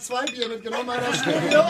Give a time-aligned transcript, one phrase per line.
[0.00, 1.12] Zwei Bier mitgenommen, Alter.
[1.12, 1.64] Studio.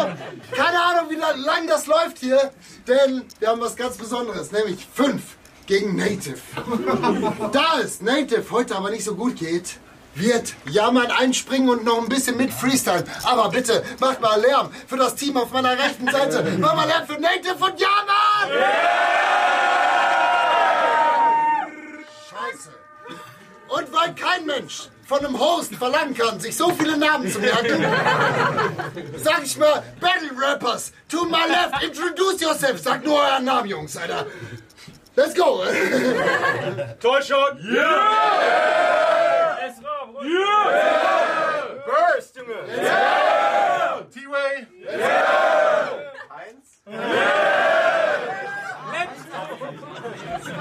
[0.52, 2.50] Keine Ahnung, wie lang das läuft hier,
[2.86, 5.22] denn wir haben was ganz Besonderes, nämlich fünf
[5.66, 6.38] gegen Native.
[7.52, 9.78] Da es Native heute aber nicht so gut geht,
[10.14, 13.04] wird Jammern einspringen und noch ein bisschen mit Freestyle.
[13.24, 16.42] Aber bitte, macht mal Lärm für das Team auf meiner rechten Seite.
[16.58, 18.64] Macht mal Lärm für Native und Jammern!
[22.28, 22.70] Scheiße.
[23.68, 27.82] Und weil kein Mensch von einem Host verlangen kann, sich so viele Namen zu merken,
[29.16, 32.78] sag ich mal, Battle Rappers, to my left, introduce yourself.
[32.78, 34.26] Sagt nur euren Namen, Jungs, Alter.
[35.16, 35.64] Let's go.
[37.00, 37.56] Tollshot!
[37.64, 38.04] Yeah!
[40.22, 40.68] Yeah!
[41.86, 42.66] Burst, Junge!
[42.76, 44.02] Yeah!
[44.12, 44.66] T-Way!
[44.84, 46.12] Yeah!
[46.28, 46.82] Eins?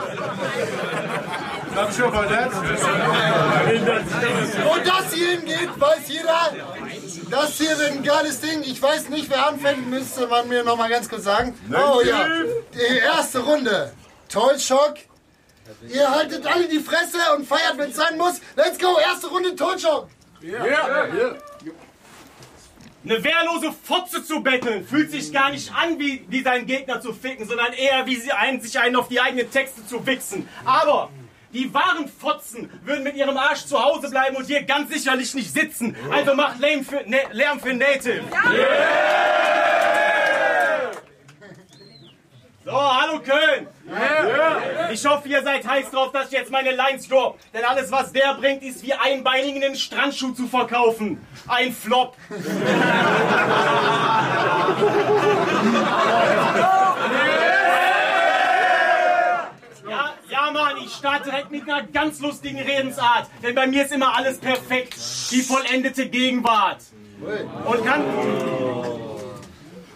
[0.08, 1.07] Not
[1.92, 2.52] sure about that.
[4.64, 6.56] Wo das hier hingeht, weiß jeder.
[7.30, 8.64] Das hier wird ein geiles Ding.
[8.64, 11.54] Ich weiß nicht, wer anfängt, müsste man mir noch mal ganz kurz sagen.
[11.72, 12.28] Oh ja,
[12.74, 13.94] die erste Runde.
[14.30, 14.96] Toll Schock.
[15.88, 18.42] Ihr haltet alle die Fresse und feiert, wenn es sein muss.
[18.56, 20.08] Let's go, erste Runde Toll Schock.
[20.42, 20.66] Yeah.
[20.66, 21.14] Yeah.
[21.14, 21.36] yeah.
[23.04, 27.14] Eine wehrlose Fotze zu betteln fühlt sich gar nicht an, wie, wie seinen Gegner zu
[27.14, 30.50] ficken, sondern eher wie sie einen, sich einen auf die eigenen Texte zu wichsen.
[30.66, 31.10] Aber
[31.58, 35.52] die wahren Fotzen würden mit ihrem Arsch zu Hause bleiben und hier ganz sicherlich nicht
[35.52, 35.96] sitzen.
[36.12, 38.24] Also macht Lärm für, ne, Lärm für Native.
[38.52, 40.92] Yeah.
[42.64, 43.68] So, hallo Köln!
[43.88, 44.92] Yeah.
[44.92, 47.40] Ich hoffe, ihr seid heiß drauf, dass ich jetzt meine Lines drop.
[47.54, 51.26] Denn alles, was der bringt, ist wie einbeinigen einen Strandschuh zu verkaufen.
[51.48, 52.16] Ein Flop.
[59.90, 63.28] Ja, ja, Mann, ich starte direkt mit einer ganz lustigen Redensart.
[63.44, 64.96] Denn bei mir ist immer alles perfekt.
[65.32, 66.82] Die vollendete Gegenwart.
[67.66, 68.04] Und kann...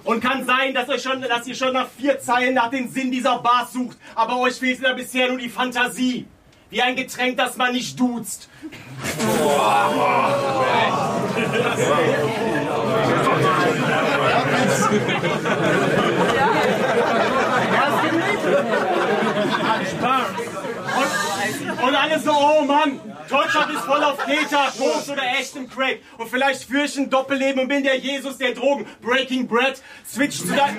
[0.03, 3.11] Und kann sein, dass, euch schon, dass ihr schon nach vier Zeilen nach dem Sinn
[3.11, 6.25] dieser Bars sucht, aber euch fehlt da bisher nur die Fantasie.
[6.71, 8.49] Wie ein Getränk, das man nicht duzt.
[21.83, 22.99] Und, alle so, oh Mann,
[23.29, 25.99] Deutschland ist voll auf Keter, Koks oder echtem Crack.
[26.17, 28.85] Und vielleicht führe ich ein Doppelleben und bin der Jesus der Drogen.
[29.01, 30.77] Breaking Bread, switch zu deiner...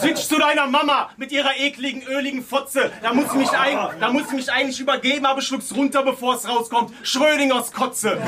[0.00, 2.90] Switch zu deiner Mama mit ihrer ekligen, öligen Fotze.
[3.02, 6.34] Da muss sie mich, ein, da muss sie mich eigentlich übergeben, aber schluck's runter, bevor
[6.34, 6.92] es rauskommt.
[7.02, 8.18] Schrödingers Kotze.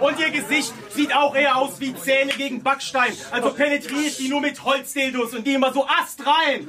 [0.00, 3.12] Und ihr Gesicht sieht auch eher aus wie Zähne gegen Backstein.
[3.30, 6.68] Also penetriere ich die nur mit Holzdildos und die immer so astrein.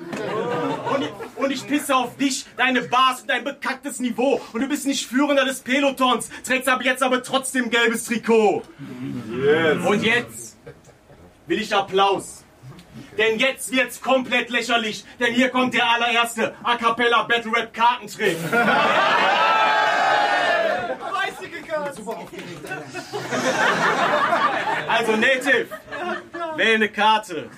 [0.94, 4.42] Und, ich, und ich pisse auf dich, deine Bars und dein bekacktes Niveau.
[4.54, 8.64] Und du bist nicht Führender des Pelotons, trägst ab jetzt aber trotzdem gelbes Trikot.
[9.44, 9.86] Yes.
[9.86, 10.58] Und jetzt
[11.48, 12.44] will ich Applaus.
[13.18, 15.04] Denn jetzt wird's komplett lächerlich.
[15.20, 18.38] Denn hier kommt der allererste A Cappella Battle Rap Kartentrick.
[22.10, 22.70] Super aufgeregt,
[24.90, 25.68] Also Native,
[26.56, 27.50] wähle eine Karte.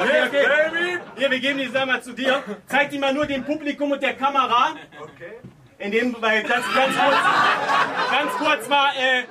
[0.00, 0.98] Okay, okay.
[1.16, 2.42] Hier, wir geben die Sache zu dir.
[2.66, 4.74] Zeig die mal nur dem Publikum und der Kamera.
[5.00, 5.32] Okay.
[5.78, 7.16] In dem, weil ganz, ganz kurz,
[8.10, 9.24] ganz kurz mal, äh,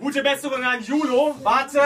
[0.00, 1.36] gute Besserung an Julo.
[1.42, 1.80] Warte.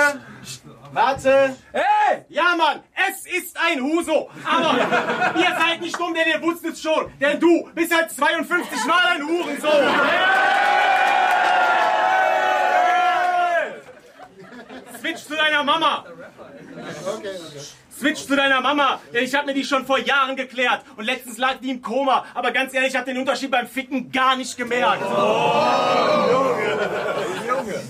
[0.94, 1.56] Warte.
[1.72, 2.24] Hey!
[2.28, 4.30] Ja, Mann, es ist ein Huso.
[4.44, 7.12] Aber ihr seid nicht dumm, denn ihr wusstet es schon.
[7.20, 9.70] Denn du bist halt 52 Mal ein Hurensohn.
[9.72, 10.54] Hey!
[15.00, 16.04] Switch zu deiner Mama.
[17.98, 20.82] Switch zu deiner Mama, denn ich habe mir die schon vor Jahren geklärt.
[20.96, 22.24] Und letztens lag die im Koma.
[22.34, 25.02] Aber ganz ehrlich, ich habe den Unterschied beim Ficken gar nicht gemerkt.
[25.04, 25.54] Oh.
[26.30, 26.78] Junge.
[27.48, 27.82] Junge.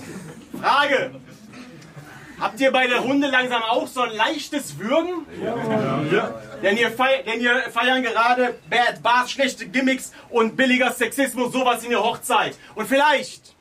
[2.39, 5.25] Habt ihr bei der Runde langsam auch so ein leichtes Würgen?
[5.41, 6.01] Ja.
[6.11, 6.41] ja.
[6.61, 11.91] Denn, ihr denn ihr feiern gerade Bad Bars, schlechte Gimmicks und billiger Sexismus, sowas in
[11.91, 12.57] der Hochzeit.
[12.75, 13.55] Und vielleicht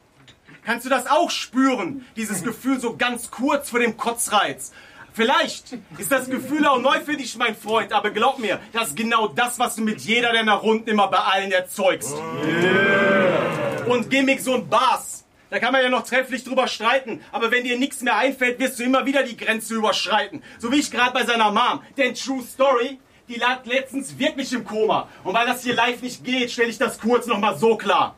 [0.65, 4.73] kannst du das auch spüren, dieses Gefühl so ganz kurz vor dem Kotzreiz.
[5.13, 8.97] Vielleicht ist das Gefühl auch neu für dich, mein Freund, aber glaub mir, das ist
[8.97, 12.13] genau das, was du mit jeder deiner Runden immer bei allen erzeugst.
[12.45, 13.87] Yeah.
[13.87, 15.14] Und Gimmicks und Bars
[15.55, 17.21] da kann man ja noch trefflich drüber streiten.
[17.31, 20.43] Aber wenn dir nichts mehr einfällt, wirst du immer wieder die Grenze überschreiten.
[20.59, 21.81] So wie ich gerade bei seiner Mom.
[21.97, 22.99] Denn True Story,
[23.29, 25.09] die lag letztens wirklich im Koma.
[25.23, 28.17] Und weil das hier live nicht geht, stelle ich das kurz nochmal so klar.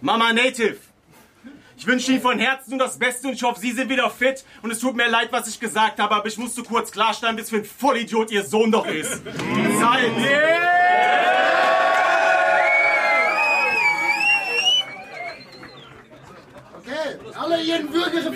[0.00, 0.78] Mama Native,
[1.76, 4.44] Ich wünsche Ihnen von Herzen nur das Beste und ich hoffe, Sie sind wieder fit.
[4.62, 7.50] Und es tut mir leid, was ich gesagt habe, aber ich musste kurz klarstellen, bis
[7.50, 9.22] für ein Vollidiot Ihr Sohn doch ist.
[9.80, 10.10] Zeit!
[10.16, 11.51] Okay,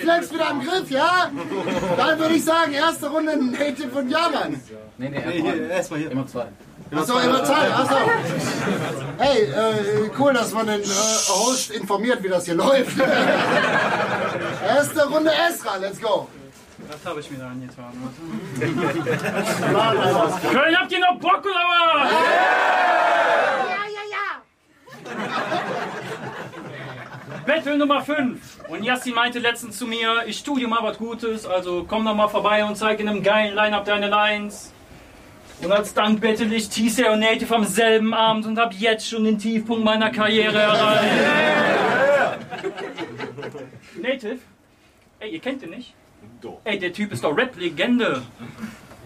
[0.07, 1.31] Würgereflex wieder im Griff, ja?
[1.97, 4.61] Dann würde ich sagen, erste Runde Native und Jaman.
[4.97, 6.11] Nee, nee, erstmal hier.
[6.11, 6.47] Immer zwei.
[6.95, 7.95] Achso, immer Zeit, achso.
[9.17, 12.97] Hey, äh, cool, dass man den äh, Host informiert, wie das hier läuft.
[14.67, 16.29] Erste Runde Esra, let's go.
[16.89, 17.91] Was habe ich mir da angetan?
[20.51, 23.76] Köln, habt ihr noch Bock oder was?
[27.47, 28.65] Battle Nummer 5.
[28.67, 32.13] Und Yassin meinte letztens zu mir, ich tu dir mal was Gutes, also komm doch
[32.13, 34.73] mal vorbei und zeig in einem geilen Line-Up deine Lines.
[35.63, 39.23] Und als Dank bettel ich TC und Native am selben Abend und hab jetzt schon
[39.23, 41.13] den Tiefpunkt meiner Karriere erreicht.
[44.01, 44.39] Native?
[45.19, 45.93] Ey, ihr kennt ihn nicht?
[46.65, 48.23] Ey, der Typ ist doch Rap-Legende.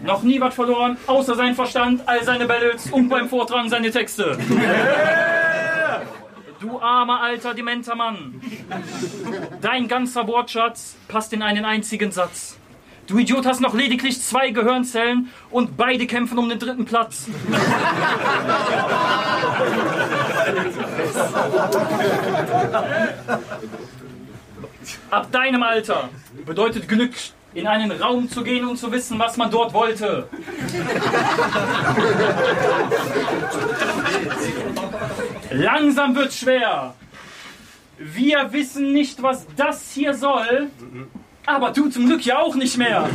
[0.02, 4.36] Noch nie was verloren, außer sein Verstand, all seine Battles und beim Vortragen seine Texte.
[4.48, 4.56] Du
[6.82, 8.40] armer alter dementer Mann.
[9.60, 12.58] Dein ganzer Wortschatz passt in einen einzigen Satz.
[13.06, 17.26] Du Idiot hast noch lediglich zwei Gehirnzellen und beide kämpfen um den dritten Platz.
[25.10, 26.08] Ab deinem Alter
[26.46, 27.12] bedeutet Glück,
[27.54, 30.28] in einen Raum zu gehen und zu wissen, was man dort wollte.
[35.52, 36.94] Langsam wird schwer.
[37.98, 40.68] Wir wissen nicht, was das hier soll,
[41.46, 43.08] aber du zum Glück ja auch nicht mehr.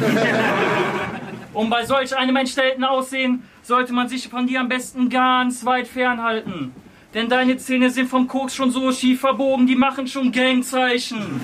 [1.54, 5.88] Und bei solch einem entstellten Aussehen sollte man sich von dir am besten ganz weit
[5.88, 6.74] fernhalten.
[7.14, 11.18] Denn deine Zähne sind vom Koks schon so schief verbogen, die machen schon Gangzeichen.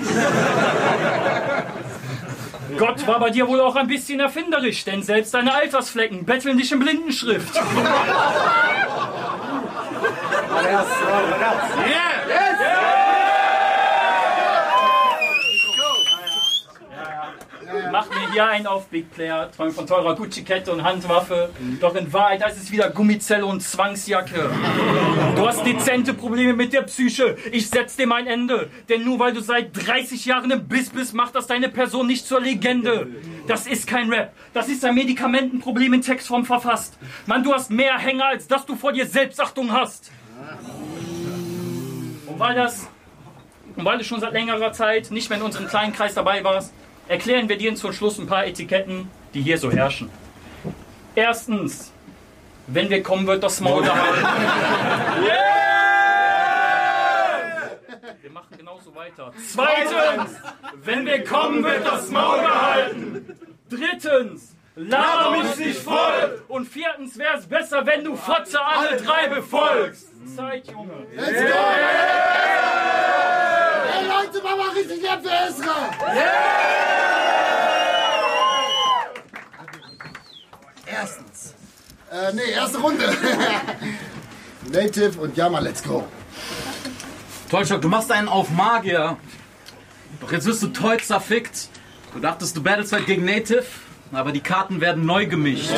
[2.78, 6.72] Gott war bei dir wohl auch ein bisschen erfinderisch, denn selbst deine Altersflecken betteln dich
[6.72, 7.54] in Blindenschrift.
[17.90, 21.50] Mach mir hier einen auf Big Player, träum von teurer Gucci-Kette und Handwaffe.
[21.80, 24.50] Doch in Wahrheit, ist wieder Gummizelle und Zwangsjacke.
[25.36, 27.36] Du hast dezente Probleme mit der Psyche.
[27.52, 28.68] Ich setz dem ein Ende.
[28.88, 32.26] Denn nur weil du seit 30 Jahren im Biss bist, macht das deine Person nicht
[32.26, 33.06] zur Legende.
[33.46, 34.32] Das ist kein Rap.
[34.52, 36.98] Das ist ein Medikamentenproblem in Textform verfasst.
[37.26, 40.10] Mann, du hast mehr Hänger, als dass du vor dir Selbstachtung hast.
[42.26, 42.88] Und weil das,
[43.76, 46.72] und weil du schon seit längerer Zeit nicht mehr in unserem kleinen Kreis dabei warst,
[47.08, 50.10] erklären wir dir zum Schluss ein paar Etiketten, die hier so herrschen.
[51.14, 51.92] Erstens,
[52.66, 54.26] wenn wir kommen, wird das Maul gehalten.
[58.20, 59.32] Wir machen genauso weiter.
[59.52, 60.36] Zweitens,
[60.82, 63.38] wenn wir kommen, wird das Maul gehalten.
[63.68, 66.42] Drittens, laber mich nicht voll.
[66.48, 70.08] Und viertens, wäre es besser, wenn du Fotze alle drei befolgst.
[70.36, 71.06] Zeit, Junge.
[71.14, 71.58] Let's go!
[73.92, 75.90] Hey Leute, mach mal richtig Lärm für Esra!
[80.86, 81.54] Erstens.
[82.10, 83.04] Äh, nee, erste Runde.
[84.70, 86.04] Native und Yama, let's go.
[87.50, 89.16] Tollschock, du machst einen auf Magier.
[90.20, 91.68] Doch jetzt wirst du toll zerfickt.
[92.12, 93.64] Du dachtest, du battlest halt gegen Native,
[94.16, 95.70] aber die Karten werden neu gemischt.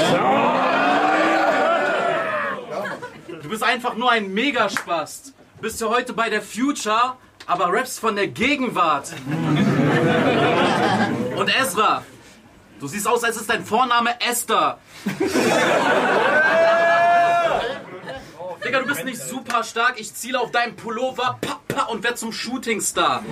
[3.42, 5.32] Du bist einfach nur ein Megaspast.
[5.60, 7.14] Bist ja heute bei der Future,
[7.46, 9.12] aber rappst von der Gegenwart.
[11.36, 12.02] Und Ezra,
[12.80, 14.78] du siehst aus, als ist dein Vorname Esther.
[18.64, 19.98] Digga, du bist nicht super stark.
[19.98, 23.22] Ich ziele auf deinen Pullover pa, und werde zum Shootingstar.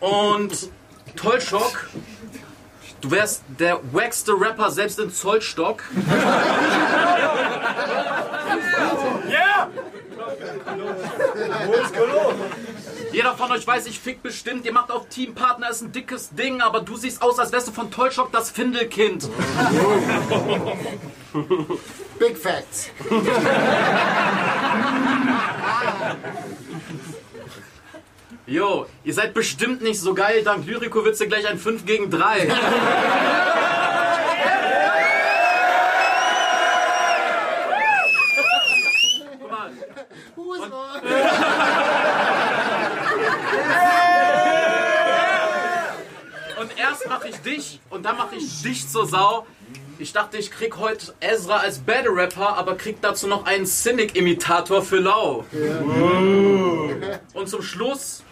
[0.00, 0.70] Und
[1.16, 1.90] Tollschock,
[3.00, 5.82] du wärst der wackste Rapper selbst in Zollstock.
[13.12, 14.64] Jeder von euch weiß, ich fick bestimmt.
[14.64, 17.72] Ihr macht auf Teampartner, ist ein dickes Ding, aber du siehst aus, als wärst du
[17.72, 19.28] von Tollschock das Findelkind.
[22.18, 22.90] Big Facts.
[28.50, 30.42] Jo, ihr seid bestimmt nicht so geil.
[30.42, 32.48] Dank Lyrico wird's dir gleich ein 5 gegen 3.
[39.40, 39.70] Guck mal,
[40.36, 41.00] on?
[46.60, 49.46] Und erst mache ich dich und dann mache ich dich zur Sau.
[49.98, 54.82] Ich dachte, ich krieg heute Ezra als Battle Rapper, aber krieg dazu noch einen Cynic-Imitator
[54.82, 55.44] für Lau.
[57.32, 58.24] Und zum Schluss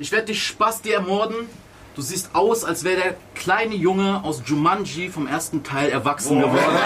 [0.00, 1.48] Ich werde dich Spasti ermorden.
[1.96, 6.78] Du siehst aus, als wäre der kleine Junge aus Jumanji vom ersten Teil erwachsen geworden.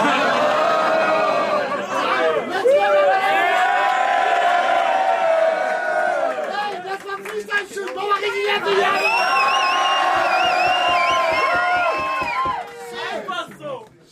[8.64, 8.86] Hier.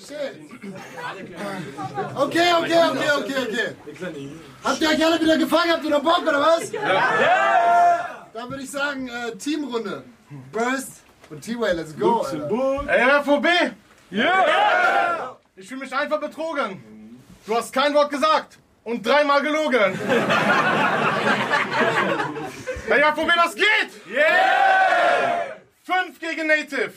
[0.07, 0.41] Shit.
[2.15, 4.33] Okay, okay, okay, okay, okay.
[4.63, 5.73] Habt ihr euch alle wieder gefangen?
[5.73, 6.71] Habt ihr noch Bock oder was?
[6.73, 7.60] Ja.
[8.41, 10.03] Dann würde ich sagen, äh, Teamrunde.
[10.51, 12.21] Burst und T-Way, let's go.
[12.23, 12.89] Alter.
[12.89, 13.47] Ey, FOB!
[14.11, 15.37] Ja!
[15.57, 17.21] Ich fühle mich einfach betrogen.
[17.47, 19.99] Du hast kein Wort gesagt und dreimal gelogen.
[22.89, 23.67] Hey, FOB, was geht?
[24.11, 25.59] Yeah!
[25.85, 26.93] Fünf gegen Native.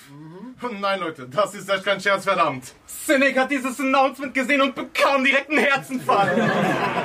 [0.61, 2.73] Und nein, Leute, das ist echt kein Scherz, verdammt.
[2.87, 6.39] Cynic hat dieses Announcement gesehen und bekam direkt einen Herzinfarkt.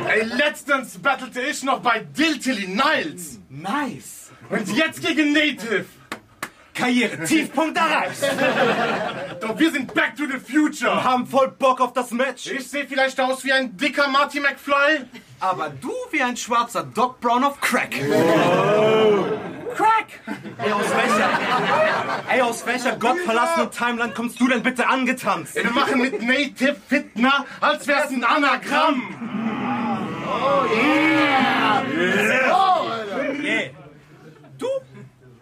[0.09, 3.40] Ey, letztens battelte ich noch bei Diltily Niles.
[3.50, 4.17] Nice.
[4.50, 5.87] Und jetzt gegen Native.
[6.75, 8.23] Karriere, Tiefpunkt erreicht.
[9.40, 11.02] Doch wir sind back to the future.
[11.02, 12.47] Haben voll Bock auf das Match.
[12.47, 15.05] Ich sehe vielleicht aus wie ein dicker Marty McFly.
[15.40, 17.90] Aber du wie ein schwarzer Doc Brown auf Crack.
[19.75, 20.07] Crack!
[20.59, 21.31] Ey, aus welcher,
[22.33, 25.57] ey, aus welcher gottverlassenen Timeline kommst du denn bitte angetanzt?
[25.57, 29.14] Wir machen mit Native Fitner, als wär's ein Anagramm.
[31.99, 32.57] Yeah.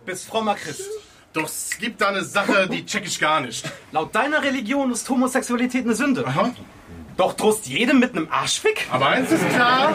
[0.07, 0.89] Du bist frommer Christ.
[1.33, 3.69] Doch es gibt da eine Sache, die check ich gar nicht.
[3.91, 6.25] Laut deiner Religion ist Homosexualität eine Sünde.
[6.25, 6.53] Aha.
[7.17, 8.87] Doch drohst jedem mit einem Arschfick?
[8.93, 9.93] Aber eins ist klar,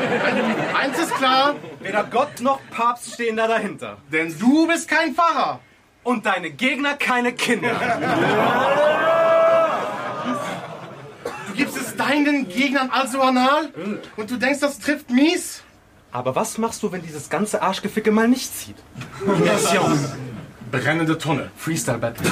[0.77, 3.99] eins ist klar, Weder Gott noch Papst stehen da dahinter.
[4.11, 5.61] denn du bist kein Pfarrer.
[6.03, 7.71] Und deine Gegner keine Kinder.
[11.47, 13.69] Du gibst es deinen Gegnern also anal?
[14.17, 15.63] Und du denkst, das trifft mies?
[16.11, 18.75] Aber was machst du, wenn dieses ganze Arschgeficke mal nicht zieht?
[19.25, 19.99] Immersion.
[20.71, 21.51] Brennende Tonne.
[21.57, 22.25] Freestyle Battle.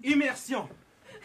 [0.00, 0.68] Immersion.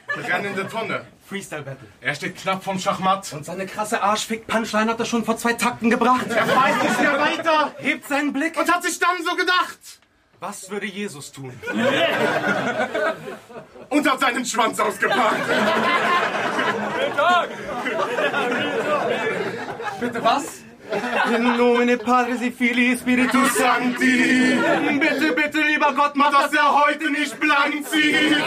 [0.07, 1.05] Brennende Tonne.
[1.27, 1.87] Freestyle Battle.
[2.01, 3.31] Er steht knapp vom Schachmatt.
[3.33, 6.25] Und seine krasse Arschfick-Punchline hat er schon vor zwei Takten gebracht.
[6.29, 8.57] Er weiß nicht mehr weiter hebt seinen Blick.
[8.57, 9.77] und hat sich dann so gedacht.
[10.39, 11.51] Was würde Jesus tun?
[13.89, 15.49] Und hat seinen Schwanz ausgepackt.
[19.99, 20.61] Bitte was?
[21.35, 24.57] In nomine Padre, si Fili, Spiritus Santi,
[24.99, 28.37] Bitte, bitte, lieber Gott, mach dass er heute nicht blank zieht.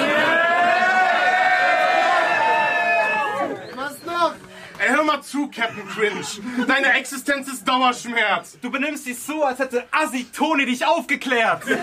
[3.76, 4.34] Was noch?
[4.82, 6.26] Ey, hör mal zu, Captain Cringe.
[6.66, 8.58] Deine Existenz ist Dauerschmerz.
[8.60, 11.62] Du benimmst dich so, als hätte Assi Toni dich aufgeklärt.
[11.62, 11.78] Come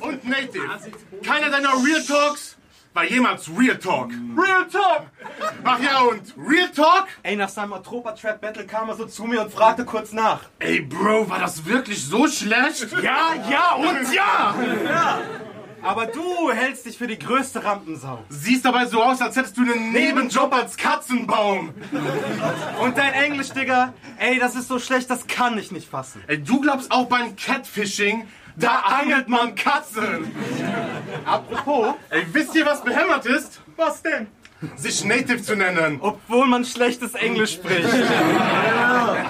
[0.00, 0.08] on!
[0.08, 0.80] Und Native,
[1.22, 2.51] keiner deiner Real Talks
[2.94, 4.10] war jemals Real Talk.
[4.36, 5.06] Real Talk!
[5.64, 7.08] Ach ja, und Real Talk?
[7.22, 10.40] Ey, nach seinem Atropa-Trap-Battle kam er so zu mir und fragte kurz nach.
[10.58, 12.88] Ey, Bro, war das wirklich so schlecht?
[13.02, 14.54] Ja, ja und ja!
[15.82, 18.24] Aber du hältst dich für die größte Rampensau.
[18.28, 21.74] Siehst dabei so aus, als hättest du einen Nebenjob als Katzenbaum.
[22.80, 26.22] Und dein Englisch, Digga, ey, das ist so schlecht, das kann ich nicht fassen.
[26.28, 30.30] Ey, du glaubst auch beim Catfishing, da angelt man Katzen.
[31.24, 33.60] Apropos, Ey, wisst ihr, was behämmert ist?
[33.76, 34.26] was denn?
[34.76, 35.98] Sich Native zu nennen.
[36.00, 37.82] Obwohl man schlechtes Englisch spricht.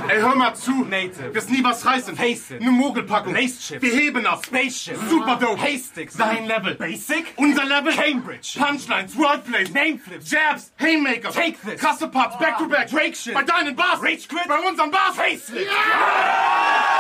[0.09, 0.85] Ey, hör mal zu.
[0.85, 1.35] Native.
[1.35, 2.15] Wirst nie was reißen.
[2.17, 2.61] Face it.
[2.61, 3.33] Eine Mogelpackung.
[3.33, 3.81] Lace-Chips.
[3.81, 4.45] Wir heben ab.
[4.45, 4.99] Spaceship.
[5.09, 5.59] Super dope.
[5.63, 6.19] Haystix.
[6.19, 6.75] Dein Level.
[6.75, 7.25] Basic.
[7.37, 7.95] Unser Level.
[7.95, 8.59] Cambridge.
[8.59, 10.31] Punchlines, Wordplays, Nameflips.
[10.31, 11.35] Jabs, Haymakers.
[11.35, 11.81] Take this.
[11.81, 12.91] Krasse Parts, back to back.
[12.91, 13.33] Drake shit.
[13.33, 14.03] Bei deinen Bars.
[14.03, 14.47] Rage Quit.
[14.49, 15.17] Bei unseren Bars.
[15.17, 15.71] Facelift.
[15.71, 16.92] Was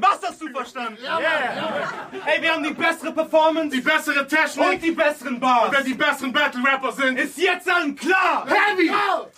[0.00, 0.02] Mann?
[0.02, 0.98] Was hast du verstanden?
[1.02, 2.02] Yeah.
[2.26, 4.66] Ey, wir haben die bessere Performance Die bessere Technik.
[4.66, 5.70] und die besseren Bars.
[5.72, 7.18] Wer die besseren Battle Rapper sind.
[7.18, 8.46] Ist jetzt allen klar?
[8.48, 8.88] Heavy.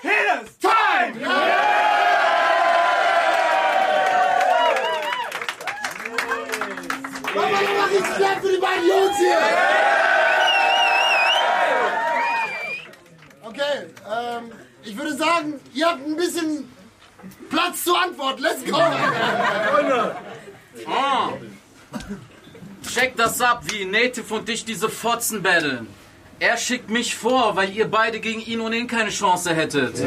[0.02, 0.11] Hit
[0.42, 0.58] us!
[0.58, 1.26] Time!
[7.34, 9.38] Mach mal nochmal richtig Platz für die beiden Jungs hier.
[13.42, 16.73] Okay, ähm, ich würde sagen, ihr habt ein bisschen
[17.50, 18.40] Platz zur Antwort.
[18.40, 18.76] Let's go.
[22.93, 25.87] Check das ab, wie Native und dich diese Fotzen battlen.
[26.40, 29.99] Er schickt mich vor, weil ihr beide gegen ihn ohnehin keine Chance hättet.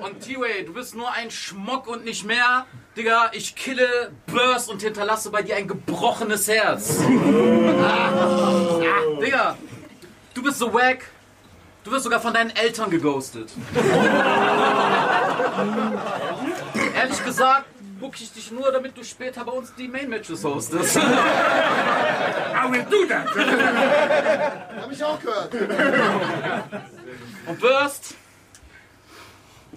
[0.00, 2.66] Und T-Way, du bist nur ein Schmock und nicht mehr.
[2.96, 6.98] Digga, ich kille Burst und hinterlasse bei dir ein gebrochenes Herz.
[9.22, 9.56] Digga,
[10.34, 11.04] du bist so wack.
[11.82, 13.50] Du wirst sogar von deinen Eltern geghostet.
[16.94, 17.64] Ehrlich gesagt,
[17.98, 20.96] book ich dich nur, damit du später bei uns die Main-Matches hostest.
[20.96, 21.00] I
[22.70, 23.34] will do that.
[24.82, 25.54] Hab ich auch gehört.
[27.46, 28.14] Und Burst,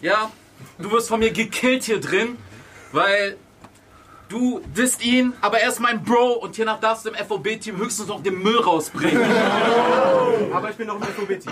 [0.01, 0.29] ja,
[0.77, 2.37] du wirst von mir gekillt hier drin,
[2.91, 3.37] weil
[4.33, 8.07] du disst ihn, aber er ist mein Bro und hiernach darfst du im FOB-Team höchstens
[8.07, 9.23] noch den Müll rausbringen.
[10.53, 11.51] Aber ich bin noch im FOB-Team.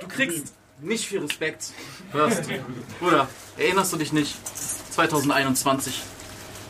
[0.00, 1.72] Du kriegst nicht viel Respekt.
[2.10, 2.48] Burst.
[3.00, 4.34] Bruder, erinnerst du dich nicht?
[4.92, 6.02] 2021.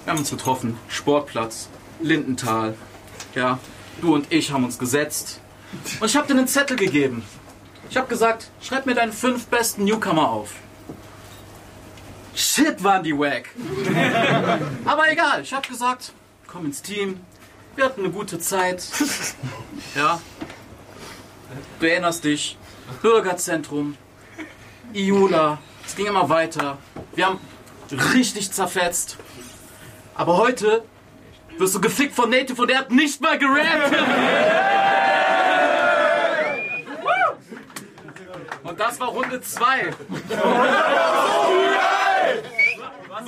[0.04, 0.76] Wir haben uns getroffen.
[0.88, 1.68] Sportplatz,
[2.00, 2.74] Lindenthal.
[3.34, 3.60] Ja,
[4.00, 5.40] du und ich haben uns gesetzt.
[6.00, 7.22] Und ich habe dir einen Zettel gegeben.
[7.90, 10.54] Ich habe gesagt, schreib mir deine fünf besten Newcomer auf.
[12.38, 13.48] Shit, waren die wack.
[14.84, 16.12] Aber egal, ich habe gesagt,
[16.46, 17.18] komm ins Team.
[17.74, 18.82] Wir hatten eine gute Zeit.
[19.94, 20.20] Ja.
[21.80, 22.58] Du erinnerst dich.
[23.00, 23.96] Bürgerzentrum.
[24.92, 25.58] Iula.
[25.84, 26.78] Es ging immer weiter.
[27.14, 27.40] Wir haben
[28.12, 29.16] richtig zerfetzt.
[30.14, 30.84] Aber heute
[31.56, 33.96] wirst du gefickt von Native und er hat nicht mal gerappt.
[38.64, 39.94] Und das war Runde 2.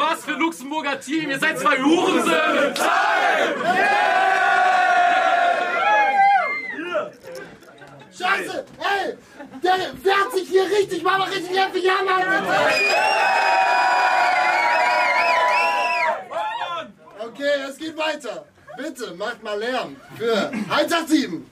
[0.00, 1.28] Was für Luxemburger Team?
[1.28, 2.74] Ihr seid zwei Hurensöhne!
[8.10, 8.64] Scheiße!
[8.78, 9.18] Ey!
[9.62, 12.54] Der wehrt sich hier richtig, mal richtig heftig an, Mann, bitte!
[17.26, 18.46] Okay, es geht weiter.
[18.78, 21.42] Bitte, macht mal Lärm für 187.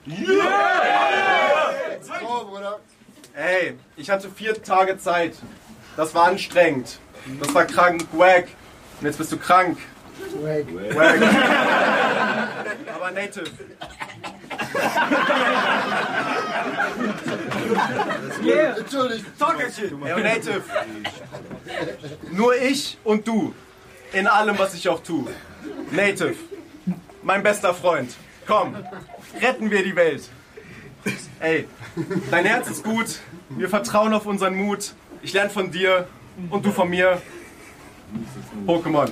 [1.87, 2.79] Let's go, Bruder.
[3.35, 5.35] Ey, ich hatte vier Tage Zeit.
[5.99, 6.97] Das war anstrengend.
[7.41, 8.47] Das war krank, wack.
[9.01, 9.77] Und jetzt bist du krank.
[10.41, 10.65] Wack.
[12.95, 13.43] Aber Native.
[18.77, 19.25] Entschuldigt.
[20.05, 20.63] Ey, und Native.
[22.31, 23.53] Nur ich und du.
[24.13, 25.29] In allem, was ich auch tue.
[25.91, 26.35] Native.
[27.23, 28.15] Mein bester Freund.
[28.47, 28.77] Komm.
[29.41, 30.29] Retten wir die Welt.
[31.41, 31.67] Ey,
[32.31, 33.19] dein Herz ist gut.
[33.49, 34.93] Wir vertrauen auf unseren Mut.
[35.21, 36.07] Ich lerne von dir
[36.49, 37.21] und du von mir.
[38.65, 39.09] Pokémon.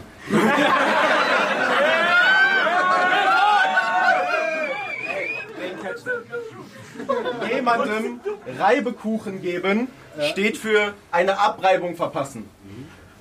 [7.54, 8.20] Jemandem
[8.58, 9.88] Reibekuchen geben
[10.32, 12.50] steht für eine Abreibung verpassen.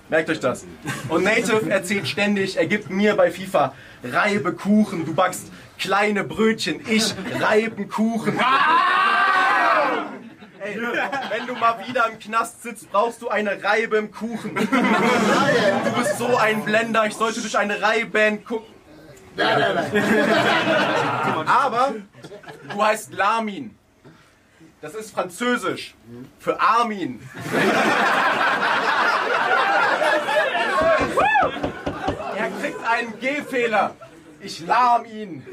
[0.08, 0.64] Merkt euch das.
[1.08, 5.04] Und Native erzählt ständig, er gibt mir bei FIFA Reibekuchen.
[5.04, 8.38] Du backst kleine Brötchen, ich reiben Kuchen.
[10.66, 10.80] Ey,
[11.30, 14.56] wenn du mal wieder im Knast sitzt, brauchst du eine Reibe im Kuchen.
[15.84, 18.74] Du bist so ein Blender, ich sollte durch eine Reiben gucken.
[19.36, 21.48] Nein, nein, nein.
[21.48, 21.94] Aber
[22.72, 23.76] du heißt Lamin.
[24.80, 25.94] Das ist Französisch
[26.38, 27.20] für Armin.
[32.36, 33.94] Er kriegt einen G-Fehler.
[34.40, 35.46] Ich lahm ihn.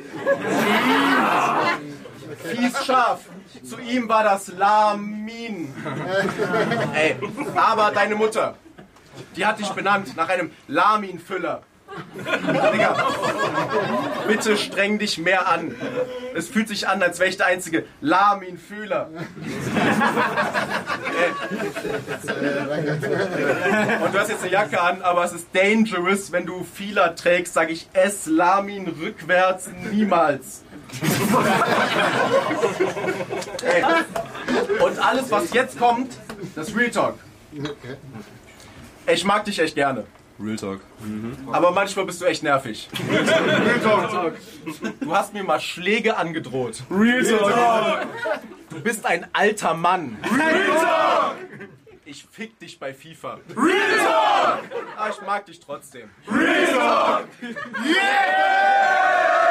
[2.35, 3.21] Fies scharf.
[3.63, 5.73] Zu ihm war das Lamin.
[6.93, 7.15] Ey,
[7.55, 8.55] aber deine Mutter,
[9.35, 11.63] die hat dich benannt nach einem Laminfüller.
[12.15, 12.95] Digga,
[14.27, 15.75] bitte streng dich mehr an.
[16.33, 19.09] Es fühlt sich an, als wäre ich der einzige Laminfühler.
[24.03, 27.53] Und du hast jetzt eine Jacke an, aber es ist dangerous, wenn du Fieler trägst,
[27.53, 30.63] sage ich es Lamin rückwärts niemals.
[33.63, 33.83] Ey.
[34.83, 36.17] Und alles, was jetzt kommt,
[36.55, 37.15] das Real Talk.
[39.07, 40.05] Ich mag dich echt gerne.
[40.39, 40.81] Real Talk.
[41.51, 42.89] Aber manchmal bist du echt nervig.
[43.09, 44.33] Real Talk.
[44.99, 46.83] Du hast mir mal Schläge angedroht.
[46.89, 48.07] Real Talk.
[48.69, 50.17] Du bist ein alter Mann.
[50.23, 51.35] Real Talk.
[52.05, 53.39] Ich fick dich bei FIFA.
[53.55, 54.63] Real Talk.
[54.97, 56.09] Aber ich mag dich trotzdem.
[56.27, 57.27] Real Talk.
[57.41, 59.39] Yeah.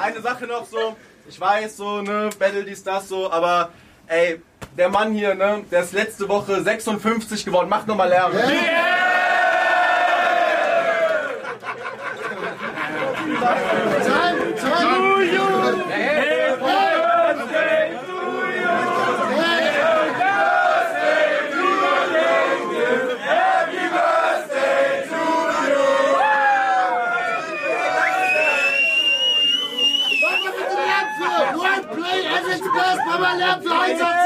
[0.00, 0.96] Eine Sache noch so.
[1.28, 3.70] Ich weiß so, ne, Battle dies, das so, aber
[4.06, 4.40] ey,
[4.76, 7.68] der Mann hier, ne, der ist letzte Woche 56 geworden.
[7.68, 8.32] Macht nochmal Lärm.
[14.02, 15.00] Time, time.
[30.22, 34.20] Mach mal bitte Lärm für World Play Evans Best, mach mal Lärm für 187.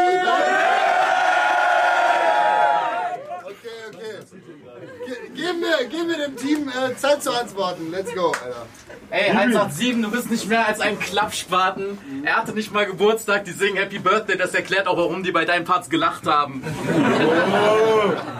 [5.34, 7.83] Gib mir, gib mir dem Team äh, Zeit zu antworten.
[7.94, 8.66] Let's go, Alter.
[9.10, 11.96] Ey, 187, du bist nicht mehr als ein Klappspaten.
[12.24, 14.36] Er hatte nicht mal Geburtstag, die singen Happy Birthday.
[14.36, 16.64] Das erklärt auch, warum die bei deinen Parts gelacht haben.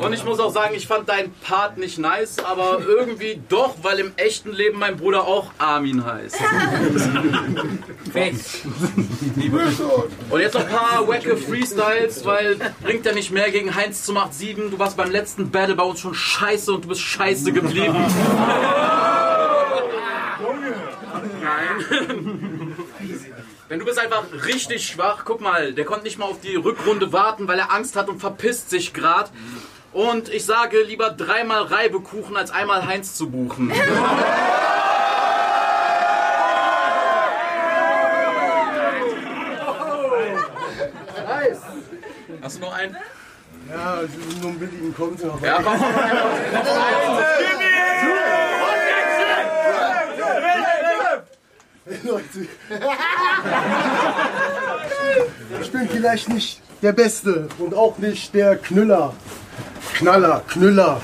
[0.00, 4.00] Und ich muss auch sagen, ich fand deinen Part nicht nice, aber irgendwie doch, weil
[4.00, 6.36] im echten Leben mein Bruder auch Armin heißt.
[10.30, 14.16] Und jetzt noch ein paar wacke Freestyles, weil bringt ja nicht mehr gegen Heinz zum
[14.16, 14.72] 87.
[14.72, 18.04] Du warst beim letzten Battle bei uns schon scheiße und du bist scheiße geblieben.
[23.68, 27.14] Wenn du bist einfach richtig schwach, guck mal, der konnte nicht mal auf die Rückrunde
[27.14, 29.30] warten, weil er Angst hat und verpisst sich grad.
[29.92, 33.72] Und ich sage lieber dreimal Reibekuchen als einmal Heinz zu buchen.
[42.42, 42.94] Hast du noch einen?
[43.70, 44.00] Ja,
[44.42, 45.40] nur einen billigen kommt noch.
[45.40, 45.80] Ja, komm.
[51.86, 52.48] Leute.
[55.60, 59.14] Ich bin vielleicht nicht der Beste und auch nicht der Knüller.
[59.94, 61.00] Knaller, Knüller.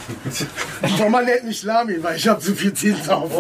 [0.82, 3.30] Aber man nennt mich Lamin, weil ich habe zu viel Tint auf.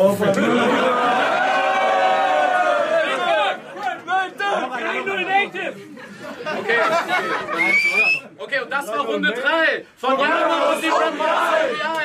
[8.38, 11.99] Okay, und das war Runde 3 von Jana und die FBI.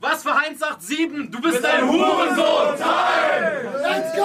[0.00, 1.30] Was für Heinz sagt 7?
[1.30, 2.78] Du bist ein Hurensohn!
[3.82, 4.24] Let's go!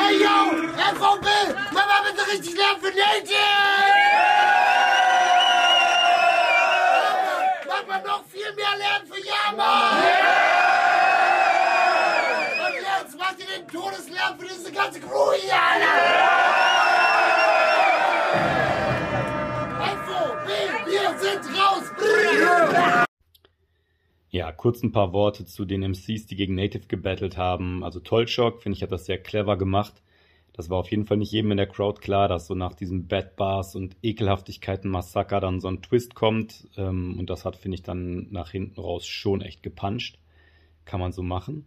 [0.00, 1.26] Hey yo, FVB,
[1.72, 3.36] Mama bitte richtig lernen für Native!
[7.66, 9.90] Mach mal noch viel mehr lernen für Yama!
[12.64, 16.37] Und jetzt macht ihr den Todeslärm für diese ganze Crew hier, Alter!
[24.30, 27.82] Ja, kurz ein paar Worte zu den MCs, die gegen Native gebattelt haben.
[27.82, 30.02] Also Tollshock, finde ich, hat das sehr clever gemacht.
[30.52, 33.06] Das war auf jeden Fall nicht jedem in der Crowd klar, dass so nach diesem
[33.06, 36.68] Bad Bars und Ekelhaftigkeiten Massaker dann so ein Twist kommt.
[36.76, 40.18] Ähm, und das hat, finde ich, dann nach hinten raus schon echt gepuncht.
[40.84, 41.66] Kann man so machen.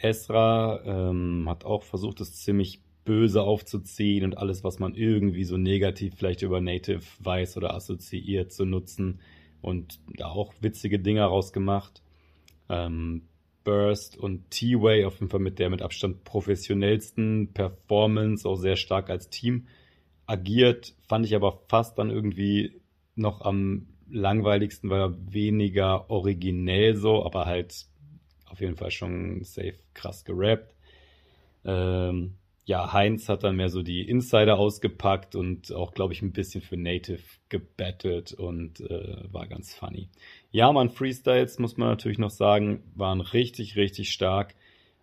[0.00, 5.56] Esra ähm, hat auch versucht, es ziemlich böse aufzuziehen und alles, was man irgendwie so
[5.56, 9.20] negativ vielleicht über Native weiß oder assoziiert, zu nutzen
[9.62, 12.02] und da auch witzige Dinge rausgemacht.
[12.68, 13.22] Ähm,
[13.64, 19.10] Burst und T-Way auf jeden Fall mit der mit Abstand professionellsten Performance, auch sehr stark
[19.10, 19.66] als Team
[20.26, 22.80] agiert, fand ich aber fast dann irgendwie
[23.14, 27.86] noch am langweiligsten, weil er weniger originell so, aber halt
[28.46, 30.74] auf jeden Fall schon safe krass gerappt.
[31.64, 32.36] Ähm,
[32.68, 36.60] ja, Heinz hat dann mehr so die Insider ausgepackt und auch, glaube ich, ein bisschen
[36.60, 40.10] für Native gebettelt und äh, war ganz funny.
[40.50, 44.54] Ja, man, Freestyles, muss man natürlich noch sagen, waren richtig, richtig stark.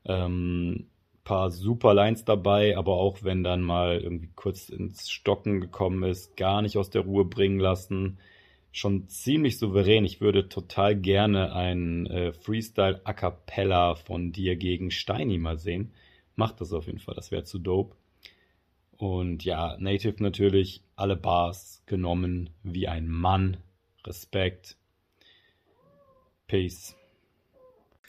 [0.05, 0.85] Ähm,
[1.23, 6.37] paar super Lines dabei, aber auch wenn dann mal irgendwie kurz ins Stocken gekommen ist,
[6.37, 8.19] gar nicht aus der Ruhe bringen lassen.
[8.73, 10.05] Schon ziemlich souverän.
[10.05, 15.93] Ich würde total gerne ein äh, Freestyle A Cappella von dir gegen Steini mal sehen.
[16.35, 17.95] Macht das auf jeden Fall, das wäre zu dope.
[18.97, 23.57] Und ja, Native natürlich alle Bars genommen wie ein Mann.
[24.05, 24.77] Respekt.
[26.47, 26.95] Peace.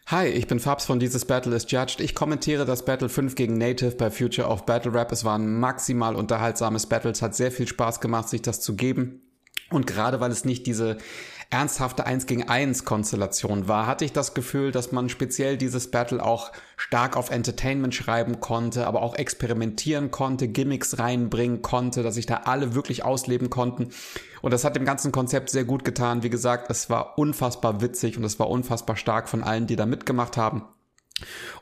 [0.07, 2.01] Hi, ich bin Fabs von Dieses Battle is Judged.
[2.01, 5.11] Ich kommentiere das Battle 5 gegen Native bei Future of Battle Rap.
[5.11, 7.11] Es war ein maximal unterhaltsames Battle.
[7.11, 9.23] Es hat sehr viel Spaß gemacht, sich das zu geben.
[9.71, 10.99] Und gerade weil es nicht diese
[11.51, 16.23] ernsthafte 1 gegen 1 Konstellation war, hatte ich das Gefühl, dass man speziell dieses Battle
[16.25, 22.27] auch stark auf Entertainment schreiben konnte, aber auch experimentieren konnte, Gimmicks reinbringen konnte, dass sich
[22.27, 23.91] da alle wirklich ausleben konnten.
[24.43, 26.23] Und das hat dem ganzen Konzept sehr gut getan.
[26.23, 29.87] Wie gesagt, es war unfassbar witzig und es war unfassbar stark von allen, die da
[29.87, 30.63] mitgemacht haben.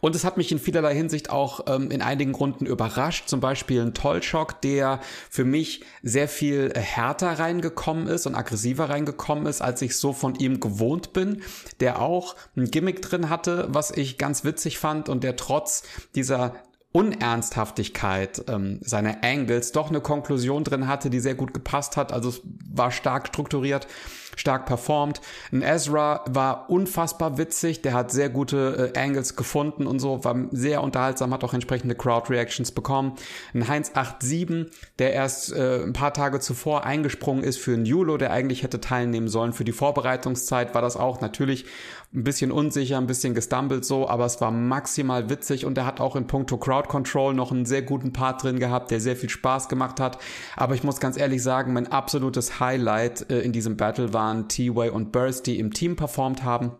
[0.00, 3.28] Und es hat mich in vielerlei Hinsicht auch ähm, in einigen Runden überrascht.
[3.28, 8.90] Zum Beispiel ein Tollshock, der für mich sehr viel äh, härter reingekommen ist und aggressiver
[8.90, 11.42] reingekommen ist, als ich so von ihm gewohnt bin.
[11.80, 15.84] Der auch ein Gimmick drin hatte, was ich ganz witzig fand und der trotz
[16.16, 16.54] dieser
[16.94, 22.12] Unernsthaftigkeit ähm, seiner Angles doch eine Konklusion drin hatte, die sehr gut gepasst hat.
[22.12, 22.40] Also es
[22.72, 23.88] war stark strukturiert.
[24.36, 25.20] Stark performt.
[25.52, 30.36] Ein Ezra war unfassbar witzig, der hat sehr gute äh, Angles gefunden und so, war
[30.50, 33.14] sehr unterhaltsam, hat auch entsprechende Crowd-Reactions bekommen.
[33.52, 38.16] Ein Heinz 87, der erst äh, ein paar Tage zuvor eingesprungen ist für einen Julo,
[38.16, 39.52] der eigentlich hätte teilnehmen sollen.
[39.52, 41.66] Für die Vorbereitungszeit war das auch natürlich
[42.14, 46.00] ein bisschen unsicher, ein bisschen gestumbled so, aber es war maximal witzig und er hat
[46.00, 49.30] auch in puncto Crowd Control noch einen sehr guten Part drin gehabt, der sehr viel
[49.30, 50.18] Spaß gemacht hat.
[50.56, 54.90] Aber ich muss ganz ehrlich sagen, mein absolutes Highlight äh, in diesem Battle waren T-Way
[54.90, 56.72] und Burst, die im Team performt haben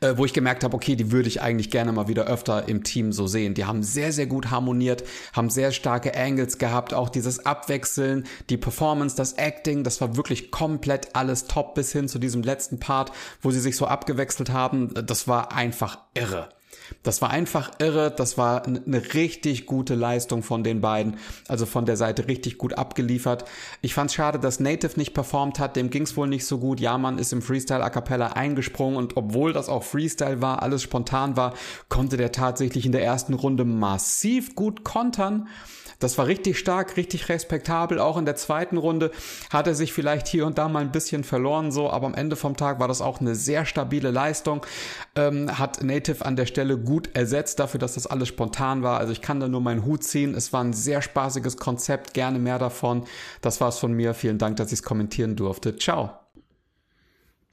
[0.00, 2.84] äh, wo ich gemerkt habe, okay, die würde ich eigentlich gerne mal wieder öfter im
[2.84, 3.54] Team so sehen.
[3.54, 8.56] Die haben sehr, sehr gut harmoniert, haben sehr starke Angles gehabt, auch dieses Abwechseln, die
[8.56, 13.12] Performance, das Acting, das war wirklich komplett alles top bis hin zu diesem letzten Part,
[13.40, 14.92] wo sie sich so abgewechselt haben.
[15.06, 16.48] Das war einfach irre.
[17.02, 18.10] Das war einfach irre.
[18.10, 21.16] Das war eine richtig gute Leistung von den beiden.
[21.48, 23.44] Also von der Seite richtig gut abgeliefert.
[23.82, 25.76] Ich fand es schade, dass Native nicht performt hat.
[25.76, 26.80] Dem ging es wohl nicht so gut.
[26.80, 30.82] Ja, man ist im Freestyle A Cappella eingesprungen und obwohl das auch Freestyle war, alles
[30.82, 31.54] spontan war,
[31.88, 35.48] konnte der tatsächlich in der ersten Runde massiv gut kontern.
[35.98, 37.98] Das war richtig stark, richtig respektabel.
[37.98, 39.10] Auch in der zweiten Runde
[39.50, 42.36] hat er sich vielleicht hier und da mal ein bisschen verloren, so, aber am Ende
[42.36, 44.64] vom Tag war das auch eine sehr stabile Leistung.
[45.14, 48.98] Ähm, hat Native an der Stelle gut ersetzt dafür, dass das alles spontan war.
[48.98, 50.34] Also ich kann da nur meinen Hut ziehen.
[50.34, 53.04] Es war ein sehr spaßiges Konzept, gerne mehr davon.
[53.40, 54.14] Das war's von mir.
[54.14, 55.76] Vielen Dank, dass ich es kommentieren durfte.
[55.76, 56.10] Ciao.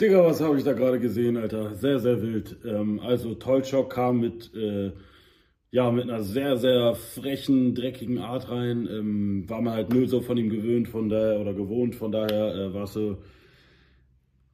[0.01, 1.75] Digga, was habe ich da gerade gesehen, Alter?
[1.75, 2.57] Sehr, sehr wild.
[2.65, 4.91] Ähm, also Tollschock kam mit äh,
[5.73, 8.87] ja, mit einer sehr, sehr frechen, dreckigen Art rein.
[8.87, 12.53] Ähm, war man halt null so von ihm gewöhnt, von daher, oder gewohnt, von daher
[12.53, 13.17] äh, war es so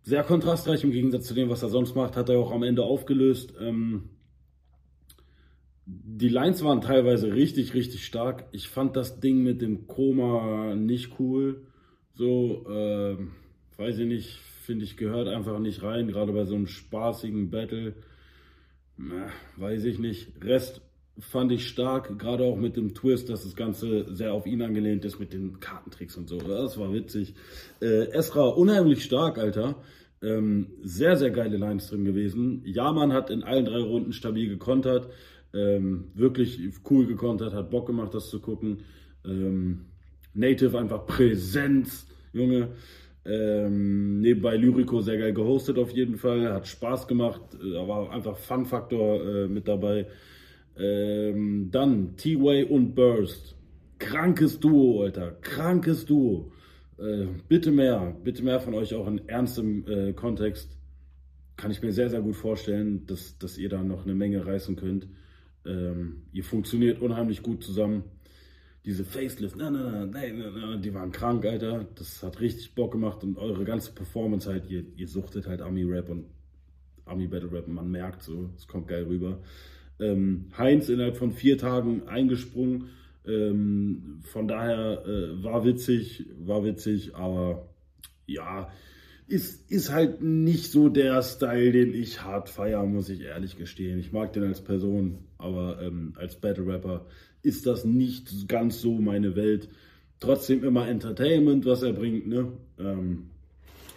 [0.01, 2.83] sehr kontrastreich im Gegensatz zu dem, was er sonst macht, hat er auch am Ende
[2.83, 3.53] aufgelöst.
[3.59, 4.11] Ähm,
[5.85, 8.45] die Lines waren teilweise richtig, richtig stark.
[8.53, 11.65] Ich fand das Ding mit dem Koma nicht cool.
[12.13, 13.17] So, äh,
[13.75, 17.95] weiß ich nicht, finde ich, gehört einfach nicht rein, gerade bei so einem spaßigen Battle.
[18.95, 19.27] Na,
[19.57, 20.41] weiß ich nicht.
[20.41, 20.81] Rest
[21.19, 25.05] fand ich stark, gerade auch mit dem Twist, dass das Ganze sehr auf ihn angelehnt
[25.05, 26.37] ist mit den Kartentricks und so.
[26.37, 27.33] Das war witzig.
[27.81, 29.75] Äh, Esra unheimlich stark, Alter.
[30.21, 32.61] Ähm, sehr, sehr geile Lines drin gewesen.
[32.65, 35.09] Jaman hat in allen drei Runden stabil gekontert.
[35.53, 38.83] Ähm, wirklich cool gekontert, hat Bock gemacht, das zu gucken.
[39.25, 39.85] Ähm,
[40.33, 42.69] Native einfach Präsenz, Junge.
[43.25, 48.37] Ähm, nebenbei Lyrico sehr geil gehostet auf jeden Fall, hat Spaß gemacht, da war einfach
[48.37, 50.07] Fun-Faktor äh, mit dabei.
[50.79, 53.55] Ähm, dann T-Way und Burst.
[53.99, 55.31] Krankes Duo, Alter.
[55.41, 56.51] Krankes Duo.
[56.97, 60.77] Äh, bitte mehr, bitte mehr von euch auch in ernstem äh, Kontext.
[61.57, 64.77] Kann ich mir sehr, sehr gut vorstellen, dass, dass ihr da noch eine Menge reißen
[64.77, 65.07] könnt.
[65.65, 68.03] Ähm, ihr funktioniert unheimlich gut zusammen.
[68.85, 71.85] Diese Facelift, na, na, na, na, na, die waren krank, Alter.
[71.95, 76.09] Das hat richtig Bock gemacht und eure ganze Performance halt, ihr, ihr suchtet halt Ami-Rap
[76.09, 76.25] und
[77.05, 77.67] Ami-Battle-Rap.
[77.67, 79.41] Man merkt so, es kommt geil rüber.
[79.99, 82.89] Ähm, Heinz innerhalb von vier Tagen eingesprungen.
[83.27, 87.67] Ähm, von daher äh, war witzig, war witzig, aber
[88.25, 88.69] ja,
[89.27, 93.99] ist, ist halt nicht so der Style, den ich hart feiere, muss ich ehrlich gestehen.
[93.99, 97.05] Ich mag den als Person, aber ähm, als Battle Rapper
[97.43, 99.69] ist das nicht ganz so meine Welt.
[100.19, 102.51] Trotzdem immer Entertainment, was er bringt, ne?
[102.79, 103.29] Ähm,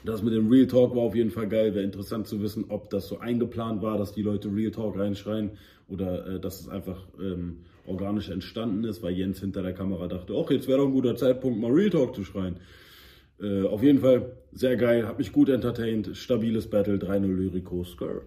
[0.05, 1.75] das mit dem Real Talk war auf jeden Fall geil.
[1.75, 5.53] Wäre interessant zu wissen, ob das so eingeplant war, dass die Leute Real Talk reinschreien
[5.93, 10.35] oder äh, dass es einfach ähm, organisch entstanden ist, weil Jens hinter der Kamera dachte,
[10.35, 12.57] ach, jetzt wäre doch ein guter Zeitpunkt, mal Real Talk zu schreien.
[13.41, 18.23] Äh, auf jeden Fall sehr geil, hat mich gut entertained, stabiles Battle, 3-0 Lyrico, Skr.